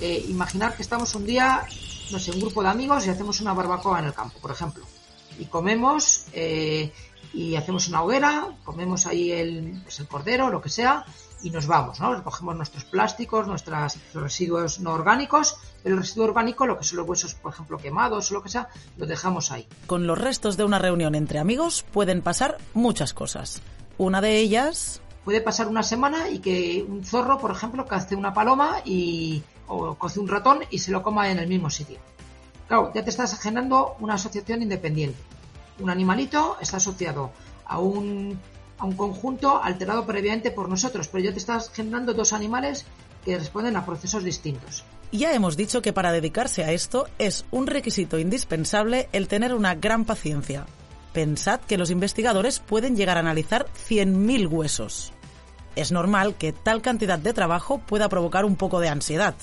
Eh, 0.00 0.26
imaginar 0.28 0.76
que 0.76 0.82
estamos 0.82 1.14
un 1.14 1.24
día, 1.24 1.66
no 2.10 2.18
sé, 2.18 2.32
un 2.32 2.40
grupo 2.40 2.62
de 2.62 2.68
amigos 2.68 3.06
y 3.06 3.10
hacemos 3.10 3.40
una 3.40 3.54
barbacoa 3.54 4.00
en 4.00 4.06
el 4.06 4.12
campo, 4.12 4.38
por 4.40 4.50
ejemplo. 4.50 4.84
Y 5.38 5.44
comemos 5.44 6.24
eh, 6.32 6.92
y 7.32 7.56
hacemos 7.56 7.88
una 7.88 8.02
hoguera, 8.02 8.56
comemos 8.64 9.06
ahí 9.06 9.32
el, 9.32 9.80
pues 9.82 10.00
el 10.00 10.08
cordero, 10.08 10.50
lo 10.50 10.60
que 10.60 10.68
sea, 10.68 11.04
y 11.42 11.50
nos 11.50 11.66
vamos, 11.66 12.00
¿no? 12.00 12.14
Recogemos 12.14 12.56
nuestros 12.56 12.84
plásticos, 12.84 13.46
nuestros 13.46 13.98
residuos 14.14 14.80
no 14.80 14.92
orgánicos, 14.92 15.56
el 15.84 15.96
residuo 15.96 16.26
orgánico, 16.26 16.66
lo 16.66 16.78
que 16.78 16.84
son 16.84 16.98
los 16.98 17.08
huesos, 17.08 17.34
por 17.34 17.52
ejemplo, 17.52 17.78
quemados 17.78 18.30
o 18.30 18.34
lo 18.34 18.42
que 18.42 18.48
sea, 18.48 18.68
lo 18.96 19.06
dejamos 19.06 19.52
ahí. 19.52 19.68
Con 19.86 20.06
los 20.06 20.18
restos 20.18 20.56
de 20.56 20.64
una 20.64 20.78
reunión 20.78 21.14
entre 21.14 21.38
amigos 21.38 21.84
pueden 21.92 22.22
pasar 22.22 22.58
muchas 22.74 23.12
cosas. 23.12 23.62
Una 23.98 24.20
de 24.20 24.38
ellas... 24.38 25.00
Puede 25.24 25.40
pasar 25.40 25.66
una 25.66 25.82
semana 25.82 26.30
y 26.30 26.38
que 26.38 26.86
un 26.88 27.04
zorro, 27.04 27.38
por 27.38 27.50
ejemplo, 27.50 27.84
cace 27.86 28.14
una 28.14 28.32
paloma 28.32 28.76
y, 28.84 29.42
o 29.66 29.96
coce 29.96 30.20
un 30.20 30.28
ratón 30.28 30.60
y 30.70 30.78
se 30.78 30.92
lo 30.92 31.02
coma 31.02 31.30
en 31.30 31.40
el 31.40 31.48
mismo 31.48 31.68
sitio. 31.68 31.98
Claro, 32.68 32.92
ya 32.94 33.02
te 33.02 33.10
estás 33.10 33.36
generando 33.40 33.96
una 33.98 34.14
asociación 34.14 34.62
independiente 34.62 35.18
un 35.78 35.90
animalito 35.90 36.56
está 36.60 36.78
asociado 36.78 37.30
a 37.66 37.78
un, 37.78 38.38
a 38.78 38.84
un 38.84 38.96
conjunto 38.96 39.62
alterado 39.62 40.06
previamente 40.06 40.50
por 40.50 40.68
nosotros, 40.68 41.08
pero 41.08 41.24
ya 41.24 41.32
te 41.32 41.38
estás 41.38 41.70
generando 41.72 42.14
dos 42.14 42.32
animales 42.32 42.86
que 43.24 43.38
responden 43.38 43.76
a 43.76 43.84
procesos 43.84 44.22
distintos. 44.22 44.84
Ya 45.12 45.32
hemos 45.34 45.56
dicho 45.56 45.82
que 45.82 45.92
para 45.92 46.12
dedicarse 46.12 46.64
a 46.64 46.72
esto 46.72 47.08
es 47.18 47.44
un 47.50 47.66
requisito 47.66 48.18
indispensable 48.18 49.08
el 49.12 49.28
tener 49.28 49.54
una 49.54 49.74
gran 49.74 50.04
paciencia. 50.04 50.66
Pensad 51.12 51.60
que 51.60 51.78
los 51.78 51.90
investigadores 51.90 52.60
pueden 52.60 52.96
llegar 52.96 53.16
a 53.16 53.20
analizar 53.20 53.66
100.000 53.88 54.50
huesos. 54.50 55.12
Es 55.74 55.92
normal 55.92 56.34
que 56.34 56.52
tal 56.52 56.82
cantidad 56.82 57.18
de 57.18 57.32
trabajo 57.32 57.78
pueda 57.78 58.08
provocar 58.08 58.44
un 58.44 58.56
poco 58.56 58.80
de 58.80 58.88
ansiedad. 58.88 59.34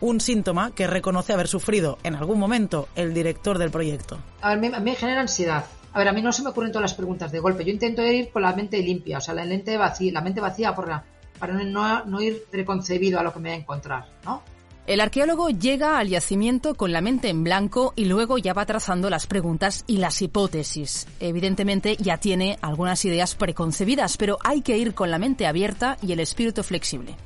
Un 0.00 0.20
síntoma 0.20 0.74
que 0.74 0.86
reconoce 0.86 1.32
haber 1.32 1.48
sufrido 1.48 1.98
en 2.02 2.14
algún 2.14 2.38
momento 2.38 2.88
el 2.96 3.14
director 3.14 3.58
del 3.58 3.70
proyecto. 3.70 4.18
A 4.42 4.54
ver, 4.54 4.74
a 4.74 4.78
mí 4.78 4.90
me 4.90 4.96
genera 4.96 5.22
ansiedad. 5.22 5.64
A 5.92 5.98
ver, 5.98 6.08
a 6.08 6.12
mí 6.12 6.20
no 6.20 6.32
se 6.32 6.42
me 6.42 6.50
ocurren 6.50 6.72
todas 6.72 6.90
las 6.90 6.94
preguntas 6.94 7.32
de 7.32 7.40
golpe. 7.40 7.64
Yo 7.64 7.72
intento 7.72 8.02
ir 8.02 8.30
con 8.30 8.42
la 8.42 8.54
mente 8.54 8.78
limpia, 8.82 9.18
o 9.18 9.20
sea, 9.20 9.32
la 9.32 9.46
mente 9.46 9.78
vacía, 9.78 10.12
la 10.12 10.20
mente 10.20 10.42
vacía 10.42 10.74
para, 10.74 11.04
para 11.38 11.54
no, 11.54 12.04
no 12.04 12.20
ir 12.20 12.44
preconcebido 12.50 13.18
a 13.18 13.22
lo 13.22 13.32
que 13.32 13.38
me 13.38 13.48
voy 13.48 13.58
a 13.58 13.60
encontrar, 13.60 14.06
¿no? 14.24 14.42
El 14.86 15.00
arqueólogo 15.00 15.48
llega 15.50 15.98
al 15.98 16.08
yacimiento 16.08 16.76
con 16.76 16.92
la 16.92 17.00
mente 17.00 17.28
en 17.28 17.42
blanco 17.42 17.92
y 17.96 18.04
luego 18.04 18.38
ya 18.38 18.52
va 18.52 18.66
trazando 18.66 19.10
las 19.10 19.26
preguntas 19.26 19.82
y 19.88 19.96
las 19.96 20.22
hipótesis. 20.22 21.08
Evidentemente 21.18 21.96
ya 21.96 22.18
tiene 22.18 22.56
algunas 22.60 23.04
ideas 23.04 23.34
preconcebidas, 23.34 24.16
pero 24.16 24.38
hay 24.44 24.62
que 24.62 24.78
ir 24.78 24.94
con 24.94 25.10
la 25.10 25.18
mente 25.18 25.46
abierta 25.46 25.96
y 26.02 26.12
el 26.12 26.20
espíritu 26.20 26.62
flexible. 26.62 27.16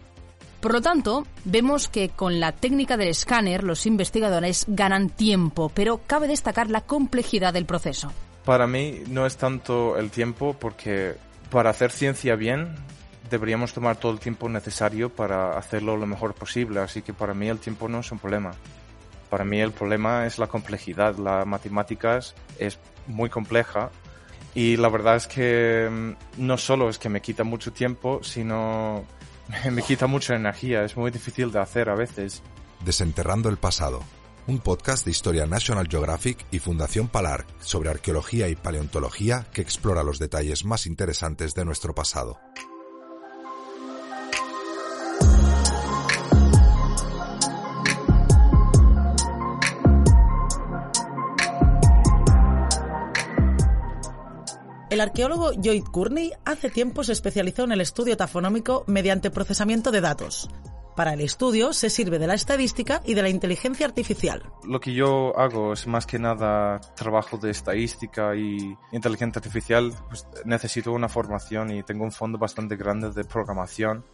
Por 0.61 0.75
lo 0.75 0.83
tanto, 0.83 1.27
vemos 1.45 1.89
que 1.89 2.11
con 2.11 2.39
la 2.39 2.53
técnica 2.53 2.99
del 2.99 3.09
escáner 3.09 3.65
los 3.65 3.87
investigadores 3.87 4.67
ganan 4.69 5.09
tiempo, 5.09 5.71
pero 5.75 6.03
cabe 6.07 6.29
destacar 6.29 6.69
la 6.69 6.83
complejidad 6.83 7.55
del 7.55 7.65
proceso. 7.65 8.13
Para 8.45 8.67
mí 8.67 9.03
no 9.09 9.25
es 9.25 9.37
tanto 9.37 9.97
el 9.97 10.11
tiempo 10.11 10.55
porque 10.59 11.15
para 11.51 11.71
hacer 11.71 11.91
ciencia 11.91 12.37
bien 12.37 12.75
deberíamos 13.31 13.73
tomar 13.73 13.97
todo 13.97 14.13
el 14.13 14.19
tiempo 14.19 14.49
necesario 14.49 15.09
para 15.09 15.57
hacerlo 15.57 15.97
lo 15.97 16.07
mejor 16.07 16.35
posible, 16.35 16.81
así 16.81 17.01
que 17.01 17.15
para 17.15 17.33
mí 17.33 17.49
el 17.49 17.59
tiempo 17.59 17.89
no 17.89 18.01
es 18.01 18.13
un 18.13 18.19
problema. 18.19 18.53
Para 19.31 19.45
mí 19.45 19.61
el 19.61 19.73
problema 19.73 20.27
es 20.27 20.39
la 20.39 20.49
complejidad, 20.49 21.17
la 21.17 21.45
matemáticas 21.45 22.35
es 22.59 22.79
muy 23.07 23.31
compleja 23.31 23.91
Y 24.55 24.77
la 24.77 24.89
verdad 24.89 25.17
es 25.17 25.27
que 25.29 25.89
mm, 25.89 26.43
no 26.45 26.59
solo 26.59 26.91
es 26.91 26.99
que 26.99 27.09
me 27.09 27.23
quita 27.23 27.45
mucho 27.45 27.73
tiempo, 27.73 28.21
sino 28.23 29.05
me 29.71 29.83
quita 29.83 30.07
mucha 30.07 30.35
energía. 30.35 30.85
Es 30.85 30.97
muy 30.97 31.11
difícil 31.11 31.53
de 31.53 31.61
hacer 31.61 31.89
a 31.89 31.95
veces. 31.95 32.43
Desenterrando 32.85 33.49
el 33.49 33.57
pasado. 33.57 34.03
Un 34.47 34.59
podcast 34.59 35.05
de 35.05 35.11
historia 35.11 35.47
National 35.47 35.87
Geographic 35.89 36.45
y 36.51 36.59
Fundación 36.59 37.09
Palar 37.09 37.47
sobre 37.61 37.91
arqueología 37.91 38.49
y 38.49 38.57
paleontología 38.57 39.47
que 39.53 39.61
explora 39.61 40.03
los 40.03 40.19
detalles 40.19 40.65
más 40.65 40.87
interesantes 40.87 41.55
de 41.55 41.65
nuestro 41.65 41.95
pasado. 41.95 42.41
El 55.01 55.09
arqueólogo 55.09 55.53
Lloyd 55.53 55.85
Courtney 55.85 56.31
hace 56.45 56.69
tiempo 56.69 57.03
se 57.05 57.13
especializó 57.13 57.65
en 57.65 57.73
el 57.73 57.81
estudio 57.81 58.19
tafonómico 58.19 58.85
mediante 58.87 59.31
procesamiento 59.31 59.91
de 59.91 60.03
datos. 60.03 60.51
Para 60.95 61.15
el 61.15 61.23
estudio 61.23 61.73
se 61.73 61.89
sirve 61.89 62.19
de 62.19 62.27
la 62.27 62.35
estadística 62.35 63.01
y 63.07 63.15
de 63.15 63.23
la 63.23 63.31
inteligencia 63.31 63.87
artificial. 63.87 64.43
Lo 64.63 64.79
que 64.79 64.93
yo 64.93 65.35
hago 65.39 65.73
es 65.73 65.87
más 65.87 66.05
que 66.05 66.19
nada 66.19 66.83
trabajo 66.97 67.39
de 67.39 67.51
estadística 67.51 68.37
y 68.37 68.77
inteligencia 68.93 69.39
artificial. 69.39 69.95
Pues 70.09 70.27
necesito 70.45 70.93
una 70.93 71.09
formación 71.09 71.71
y 71.71 71.83
tengo 71.83 72.05
un 72.05 72.13
fondo 72.13 72.37
bastante 72.37 72.77
grande 72.77 73.11
de 73.11 73.25
programación, 73.25 74.05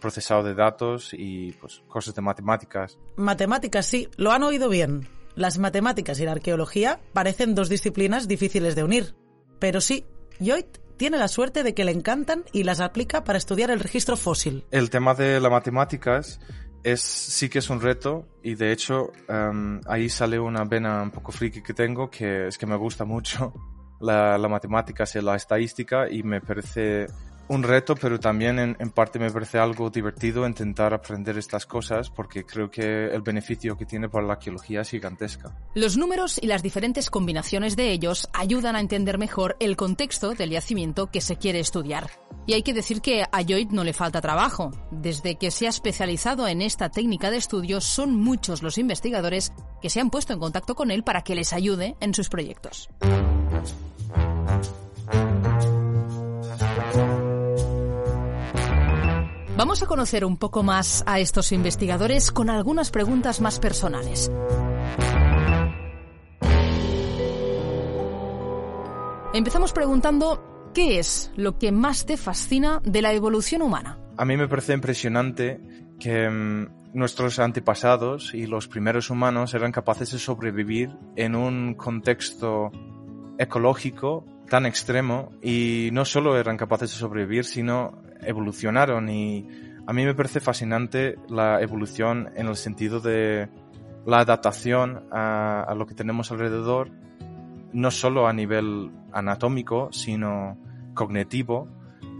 procesado 0.00 0.42
de 0.42 0.54
datos 0.54 1.10
y 1.12 1.52
pues, 1.60 1.82
cosas 1.86 2.14
de 2.14 2.22
matemáticas. 2.22 2.98
Matemáticas, 3.16 3.84
sí, 3.84 4.08
lo 4.16 4.32
han 4.32 4.42
oído 4.42 4.70
bien. 4.70 5.06
Las 5.34 5.58
matemáticas 5.58 6.18
y 6.18 6.24
la 6.24 6.32
arqueología 6.32 6.98
parecen 7.12 7.54
dos 7.54 7.68
disciplinas 7.68 8.26
difíciles 8.26 8.74
de 8.74 8.84
unir. 8.84 9.14
Pero 9.58 9.82
sí, 9.82 10.06
Lloyd 10.40 10.64
tiene 10.96 11.18
la 11.18 11.28
suerte 11.28 11.62
de 11.62 11.74
que 11.74 11.84
le 11.84 11.92
encantan 11.92 12.44
y 12.52 12.64
las 12.64 12.80
aplica 12.80 13.24
para 13.24 13.38
estudiar 13.38 13.70
el 13.70 13.78
registro 13.78 14.16
fósil. 14.16 14.64
El 14.70 14.90
tema 14.90 15.14
de 15.14 15.38
las 15.38 15.50
matemáticas 15.50 16.40
es, 16.82 17.00
sí 17.00 17.48
que 17.48 17.58
es 17.58 17.68
un 17.70 17.80
reto 17.80 18.26
y 18.42 18.54
de 18.54 18.72
hecho 18.72 19.12
em, 19.28 19.80
ahí 19.86 20.08
sale 20.08 20.38
una 20.38 20.64
vena 20.64 21.02
un 21.02 21.10
poco 21.10 21.30
friki 21.30 21.62
que 21.62 21.74
tengo 21.74 22.10
que 22.10 22.48
es 22.48 22.56
que 22.56 22.66
me 22.66 22.76
gusta 22.76 23.04
mucho 23.04 23.52
la, 24.00 24.38
la 24.38 24.48
matemática 24.48 25.04
y 25.14 25.20
la 25.20 25.36
estadística 25.36 26.10
y 26.10 26.22
me 26.22 26.40
parece 26.40 27.06
un 27.50 27.64
reto, 27.64 27.96
pero 27.96 28.20
también 28.20 28.60
en, 28.60 28.90
parte 28.90 29.18
me 29.18 29.28
parece 29.28 29.58
algo 29.58 29.90
divertido 29.90 30.46
intentar 30.46 30.94
aprender 30.94 31.36
estas 31.36 31.66
cosas 31.66 32.08
porque 32.08 32.46
creo 32.46 32.70
que 32.70 33.06
el 33.06 33.22
beneficio 33.22 33.76
que 33.76 33.84
tiene 33.84 34.08
para 34.08 34.24
la 34.24 34.34
arqueología 34.34 34.82
es 34.82 34.90
gigantesca. 34.90 35.52
Los 35.74 35.96
números 35.96 36.38
y 36.40 36.46
las 36.46 36.62
diferentes 36.62 37.10
combinaciones 37.10 37.74
de 37.74 37.90
ellos 37.90 38.28
ayudan 38.32 38.76
a 38.76 38.80
entender 38.80 39.18
mejor 39.18 39.56
el 39.58 39.76
contexto 39.76 40.34
del 40.34 40.50
yacimiento 40.50 41.08
que 41.10 41.20
se 41.20 41.38
quiere 41.38 41.58
estudiar. 41.58 42.08
Y 42.46 42.52
hay 42.52 42.62
que 42.62 42.72
decir 42.72 43.00
que 43.00 43.24
a 43.30 43.42
Lloyd 43.42 43.70
no 43.70 43.82
le 43.82 43.94
falta 43.94 44.20
trabajo. 44.20 44.70
Desde 44.92 45.34
que 45.34 45.50
se 45.50 45.66
ha 45.66 45.70
especializado 45.70 46.46
en 46.46 46.62
esta 46.62 46.90
técnica 46.90 47.32
de 47.32 47.38
estudio, 47.38 47.80
son 47.80 48.14
muchos 48.14 48.62
los 48.62 48.78
investigadores 48.78 49.52
que 49.82 49.90
se 49.90 50.00
han 50.00 50.10
puesto 50.10 50.32
en 50.32 50.38
contacto 50.38 50.76
con 50.76 50.92
él 50.92 51.02
para 51.02 51.22
que 51.22 51.34
les 51.34 51.52
ayude 51.52 51.96
en 51.98 52.14
sus 52.14 52.28
proyectos. 52.28 52.88
Vamos 59.60 59.82
a 59.82 59.86
conocer 59.86 60.24
un 60.24 60.38
poco 60.38 60.62
más 60.62 61.04
a 61.06 61.20
estos 61.20 61.52
investigadores 61.52 62.30
con 62.32 62.48
algunas 62.48 62.90
preguntas 62.90 63.42
más 63.42 63.60
personales. 63.60 64.32
Empezamos 69.34 69.74
preguntando, 69.74 70.70
¿qué 70.72 70.98
es 70.98 71.30
lo 71.36 71.58
que 71.58 71.72
más 71.72 72.06
te 72.06 72.16
fascina 72.16 72.80
de 72.84 73.02
la 73.02 73.12
evolución 73.12 73.60
humana? 73.60 73.98
A 74.16 74.24
mí 74.24 74.38
me 74.38 74.48
parece 74.48 74.72
impresionante 74.72 75.60
que 75.98 76.26
um, 76.26 76.66
nuestros 76.94 77.38
antepasados 77.38 78.32
y 78.32 78.46
los 78.46 78.66
primeros 78.66 79.10
humanos 79.10 79.52
eran 79.52 79.72
capaces 79.72 80.10
de 80.10 80.18
sobrevivir 80.20 80.88
en 81.16 81.34
un 81.36 81.74
contexto 81.74 82.70
ecológico 83.38 84.24
tan 84.48 84.64
extremo 84.64 85.32
y 85.42 85.90
no 85.92 86.06
solo 86.06 86.38
eran 86.38 86.56
capaces 86.56 86.92
de 86.92 86.96
sobrevivir, 86.96 87.44
sino 87.44 87.92
evolucionaron 88.22 89.08
y 89.08 89.48
a 89.86 89.92
mí 89.92 90.04
me 90.04 90.14
parece 90.14 90.40
fascinante 90.40 91.16
la 91.28 91.60
evolución 91.60 92.30
en 92.36 92.46
el 92.46 92.56
sentido 92.56 93.00
de 93.00 93.48
la 94.06 94.20
adaptación 94.20 95.04
a, 95.10 95.74
lo 95.76 95.86
que 95.86 95.94
tenemos 95.94 96.30
alrededor, 96.30 96.90
no 97.72 97.90
solo 97.90 98.26
a 98.26 98.32
nivel 98.32 98.90
anatómico, 99.12 99.88
sino 99.92 100.56
cognitivo, 100.94 101.68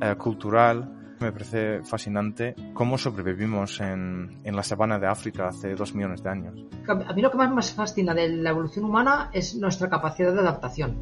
eh, 0.00 0.14
cultural. 0.16 0.96
Me 1.20 1.32
parece 1.32 1.82
fascinante 1.84 2.54
cómo 2.72 2.96
sobrevivimos 2.96 3.80
en, 3.80 4.40
en, 4.42 4.56
la 4.56 4.62
sabana 4.62 4.98
de 4.98 5.06
África 5.06 5.48
hace 5.48 5.74
dos 5.74 5.94
millones 5.94 6.22
de 6.22 6.30
años. 6.30 6.64
A 6.88 7.12
mí 7.12 7.20
lo 7.20 7.30
que 7.30 7.36
más 7.36 7.52
me 7.52 7.62
fascina 7.62 8.14
de 8.14 8.28
la 8.28 8.50
evolución 8.50 8.86
humana 8.86 9.30
es 9.32 9.54
nuestra 9.54 9.90
capacidad 9.90 10.32
de 10.32 10.40
adaptación. 10.40 10.96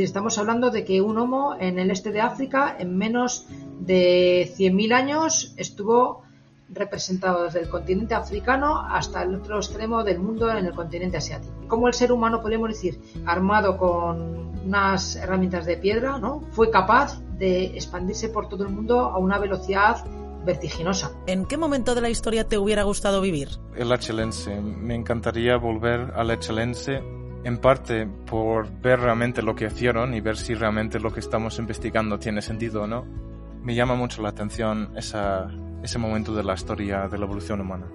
Si 0.00 0.04
estamos 0.04 0.38
hablando 0.38 0.70
de 0.70 0.82
que 0.82 1.02
un 1.02 1.18
homo 1.18 1.56
en 1.60 1.78
el 1.78 1.90
este 1.90 2.10
de 2.10 2.22
África 2.22 2.74
en 2.78 2.96
menos 2.96 3.44
de 3.80 4.50
100.000 4.56 4.94
años 4.94 5.52
estuvo 5.58 6.22
representado 6.70 7.44
desde 7.44 7.60
el 7.60 7.68
continente 7.68 8.14
africano 8.14 8.80
hasta 8.80 9.22
el 9.22 9.34
otro 9.34 9.58
extremo 9.58 10.02
del 10.02 10.18
mundo 10.18 10.50
en 10.50 10.64
el 10.64 10.72
continente 10.72 11.18
asiático. 11.18 11.52
Como 11.68 11.86
el 11.86 11.92
ser 11.92 12.12
humano, 12.12 12.40
podemos 12.40 12.70
decir, 12.70 12.98
armado 13.26 13.76
con 13.76 14.62
unas 14.64 15.16
herramientas 15.16 15.66
de 15.66 15.76
piedra, 15.76 16.16
¿no? 16.16 16.44
fue 16.52 16.70
capaz 16.70 17.20
de 17.36 17.66
expandirse 17.66 18.30
por 18.30 18.48
todo 18.48 18.64
el 18.64 18.70
mundo 18.70 19.00
a 19.00 19.18
una 19.18 19.38
velocidad 19.38 20.02
vertiginosa. 20.46 21.12
¿En 21.26 21.44
qué 21.44 21.58
momento 21.58 21.94
de 21.94 22.00
la 22.00 22.08
historia 22.08 22.48
te 22.48 22.56
hubiera 22.56 22.84
gustado 22.84 23.20
vivir? 23.20 23.50
El 23.76 23.92
Achelense. 23.92 24.62
Me 24.62 24.94
encantaría 24.94 25.58
volver 25.58 26.14
al 26.16 26.30
Achelense 26.30 27.19
en 27.44 27.58
parte 27.58 28.06
por 28.06 28.70
ver 28.80 29.00
realmente 29.00 29.42
lo 29.42 29.54
que 29.54 29.66
hicieron 29.66 30.14
y 30.14 30.20
ver 30.20 30.36
si 30.36 30.54
realmente 30.54 31.00
lo 31.00 31.12
que 31.12 31.20
estamos 31.20 31.58
investigando 31.58 32.18
tiene 32.18 32.42
sentido 32.42 32.82
o 32.82 32.86
no 32.86 33.30
me 33.62 33.74
llama 33.74 33.94
mucho 33.94 34.22
la 34.22 34.30
atención 34.30 34.90
esa, 34.96 35.50
ese 35.82 35.98
momento 35.98 36.34
de 36.34 36.44
la 36.44 36.54
historia 36.54 37.08
de 37.08 37.18
la 37.18 37.24
evolución 37.24 37.60
humana. 37.60 37.86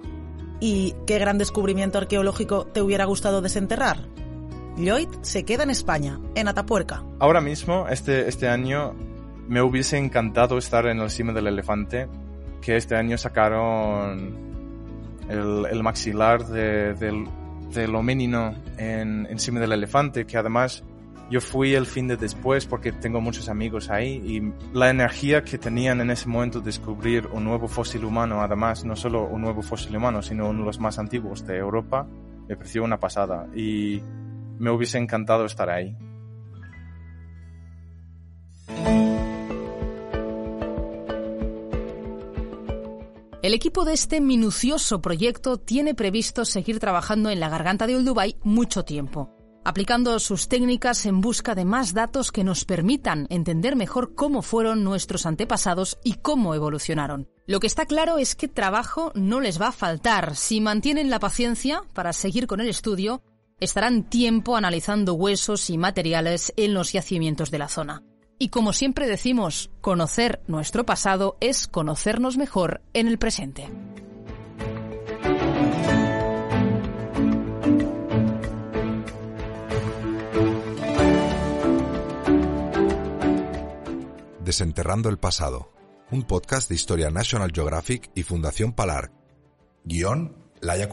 ¿Y 0.60 0.94
qué 1.06 1.18
gran 1.18 1.38
descubrimiento 1.38 1.98
arqueológico 1.98 2.66
te 2.66 2.80
hubiera 2.80 3.04
gustado 3.04 3.42
desenterrar? 3.42 3.98
Lloyd 4.76 5.08
se 5.22 5.44
queda 5.44 5.64
en 5.64 5.70
España, 5.70 6.20
en 6.34 6.48
Atapuerca. 6.48 7.02
Ahora 7.18 7.40
mismo, 7.40 7.86
este, 7.88 8.28
este 8.28 8.48
año, 8.48 8.94
me 9.48 9.62
hubiese 9.62 9.98
encantado 9.98 10.58
estar 10.58 10.86
en 10.86 11.00
el 11.00 11.10
cima 11.10 11.32
del 11.32 11.46
elefante, 11.46 12.08
que 12.60 12.76
este 12.76 12.94
año 12.94 13.18
sacaron 13.18 14.34
el, 15.28 15.66
el 15.70 15.82
maxilar 15.82 16.46
de, 16.46 16.94
del, 16.94 17.26
del 17.72 17.94
homínino 17.94 18.54
en, 18.78 19.26
encima 19.30 19.60
del 19.60 19.72
elefante, 19.72 20.26
que 20.26 20.36
además 20.36 20.84
yo 21.30 21.40
fui 21.40 21.74
el 21.74 21.86
fin 21.86 22.06
de 22.06 22.16
después 22.16 22.66
porque 22.66 22.92
tengo 22.92 23.20
muchos 23.20 23.48
amigos 23.48 23.90
ahí 23.90 24.22
y 24.24 24.52
la 24.76 24.90
energía 24.90 25.42
que 25.42 25.58
tenían 25.58 26.00
en 26.00 26.10
ese 26.10 26.28
momento 26.28 26.60
de 26.60 26.66
descubrir 26.66 27.26
un 27.32 27.44
nuevo 27.44 27.66
fósil 27.66 28.04
humano, 28.04 28.40
además 28.40 28.84
no 28.84 28.94
solo 28.94 29.24
un 29.24 29.42
nuevo 29.42 29.62
fósil 29.62 29.96
humano, 29.96 30.22
sino 30.22 30.48
uno 30.48 30.60
de 30.60 30.66
los 30.66 30.78
más 30.78 30.98
antiguos 30.98 31.44
de 31.44 31.56
Europa, 31.56 32.06
me 32.48 32.56
pareció 32.56 32.84
una 32.84 33.00
pasada 33.00 33.48
y 33.54 34.00
me 34.58 34.70
hubiese 34.70 34.98
encantado 34.98 35.44
estar 35.44 35.68
ahí. 35.68 35.96
Equipo 43.56 43.84
de 43.84 43.94
este 43.94 44.20
minucioso 44.20 45.02
proyecto 45.02 45.58
tiene 45.58 45.94
previsto 45.94 46.44
seguir 46.44 46.78
trabajando 46.78 47.30
en 47.30 47.40
la 47.40 47.48
garganta 47.48 47.86
de 47.86 47.96
Olduvai 47.96 48.36
mucho 48.42 48.84
tiempo 48.84 49.36
aplicando 49.66 50.20
sus 50.20 50.46
técnicas 50.46 51.06
en 51.06 51.20
busca 51.20 51.56
de 51.56 51.64
más 51.64 51.92
datos 51.92 52.30
que 52.30 52.44
nos 52.44 52.64
permitan 52.64 53.26
entender 53.30 53.74
mejor 53.74 54.14
cómo 54.14 54.40
fueron 54.40 54.84
nuestros 54.84 55.26
antepasados 55.26 55.98
y 56.04 56.12
cómo 56.12 56.54
evolucionaron. 56.54 57.28
Lo 57.48 57.58
que 57.58 57.66
está 57.66 57.84
claro 57.84 58.18
es 58.18 58.36
que 58.36 58.46
trabajo 58.46 59.10
no 59.16 59.40
les 59.40 59.60
va 59.60 59.68
a 59.68 59.72
faltar. 59.72 60.36
Si 60.36 60.60
mantienen 60.60 61.10
la 61.10 61.18
paciencia 61.18 61.82
para 61.94 62.12
seguir 62.12 62.46
con 62.46 62.60
el 62.60 62.68
estudio, 62.68 63.22
estarán 63.58 64.04
tiempo 64.04 64.56
analizando 64.56 65.14
huesos 65.14 65.68
y 65.68 65.78
materiales 65.78 66.52
en 66.56 66.72
los 66.72 66.92
yacimientos 66.92 67.50
de 67.50 67.58
la 67.58 67.68
zona. 67.68 68.04
Y 68.38 68.50
como 68.50 68.74
siempre 68.74 69.06
decimos, 69.06 69.70
conocer 69.80 70.42
nuestro 70.46 70.84
pasado 70.84 71.38
es 71.40 71.66
conocernos 71.66 72.36
mejor 72.36 72.82
en 72.92 73.08
el 73.08 73.18
presente. 73.18 73.66
Desenterrando 84.44 85.08
el 85.08 85.18
pasado, 85.18 85.72
un 86.10 86.22
podcast 86.22 86.68
de 86.68 86.74
historia 86.74 87.10
National 87.10 87.52
Geographic 87.54 88.10
y 88.14 88.22
Fundación 88.22 88.72
Palar. 88.72 89.12
Guión, 89.84 90.36
Laia. 90.60 90.88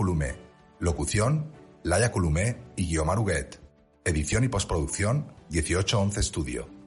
Locución, 0.79 1.51
Laia 1.83 2.11
Columé 2.11 2.57
y 2.77 2.97
Huguet. 2.97 3.61
Edición 4.05 4.43
y 4.45 4.47
postproducción, 4.47 5.33
1811 5.49 6.23
Studio. 6.23 6.82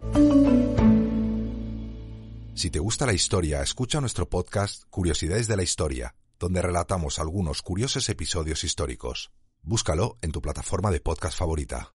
Si 2.54 2.70
te 2.70 2.78
gusta 2.78 3.06
la 3.06 3.12
historia, 3.12 3.62
escucha 3.62 4.00
nuestro 4.00 4.28
podcast 4.28 4.84
Curiosidades 4.90 5.46
de 5.46 5.56
la 5.56 5.62
Historia, 5.62 6.14
donde 6.38 6.62
relatamos 6.62 7.18
algunos 7.18 7.62
curiosos 7.62 8.08
episodios 8.08 8.64
históricos. 8.64 9.30
Búscalo 9.62 10.16
en 10.22 10.32
tu 10.32 10.40
plataforma 10.40 10.90
de 10.90 11.00
podcast 11.00 11.38
favorita. 11.38 11.92